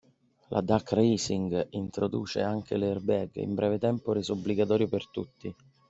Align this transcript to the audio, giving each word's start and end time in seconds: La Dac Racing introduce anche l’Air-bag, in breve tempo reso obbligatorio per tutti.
La 0.49 0.61
Dac 0.61 0.93
Racing 0.93 1.63
introduce 1.73 2.41
anche 2.41 2.75
l’Air-bag, 2.75 3.35
in 3.35 3.53
breve 3.53 3.77
tempo 3.77 4.13
reso 4.13 4.33
obbligatorio 4.33 4.87
per 4.87 5.07
tutti. 5.11 5.55